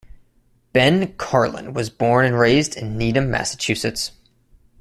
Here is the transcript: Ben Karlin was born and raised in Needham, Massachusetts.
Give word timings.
Ben 0.73 1.13
Karlin 1.17 1.73
was 1.73 1.91
born 1.91 2.25
and 2.25 2.39
raised 2.39 2.75
in 2.75 2.97
Needham, 2.97 3.29
Massachusetts. 3.29 4.13